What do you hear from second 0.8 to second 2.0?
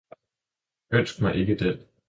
Ønsk Dig ikke den!